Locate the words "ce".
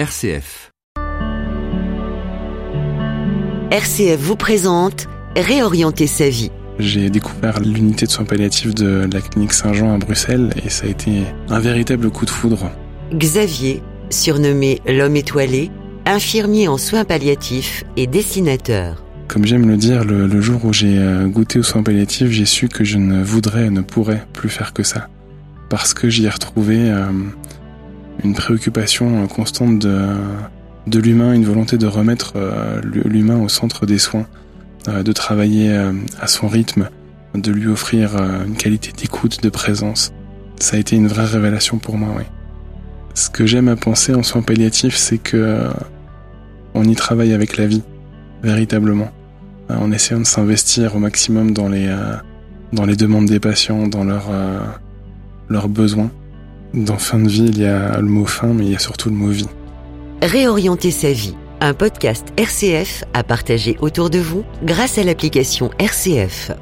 43.14-43.30